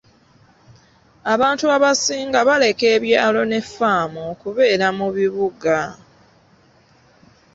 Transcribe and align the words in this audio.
Abantu 1.33 1.65
abasinga 1.75 2.39
baleka 2.49 2.85
ebyalo 2.95 3.41
ne 3.47 3.59
ffaamu 3.67 4.19
okubeera 4.31 4.87
mu 4.97 5.07
bibuga. 5.15 5.77